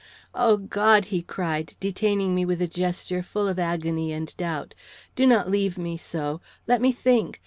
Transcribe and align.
"O 0.33 0.57
God!" 0.57 1.05
he 1.13 1.21
cried, 1.21 1.75
detaining 1.79 2.33
me 2.33 2.43
with 2.43 2.59
a 2.59 2.67
gesture 2.67 3.21
full 3.21 3.47
of 3.47 3.59
agony 3.59 4.11
and 4.11 4.35
doubt. 4.35 4.73
"Do 5.15 5.27
not 5.27 5.51
leave 5.51 5.77
me 5.77 5.95
so; 5.95 6.41
let 6.65 6.81
me 6.81 6.91
think. 6.91 7.39